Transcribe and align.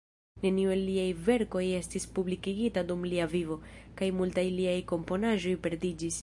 Neniu 0.43 0.69
el 0.75 0.79
liaj 0.85 1.03
verkoj 1.27 1.61
estis 1.79 2.07
publikigita 2.15 2.85
dum 2.93 3.05
lia 3.11 3.29
vivo, 3.35 3.59
kaj 4.01 4.09
multaj 4.23 4.47
liaj 4.57 4.77
komponaĵoj 4.95 5.55
perdiĝis. 5.69 6.19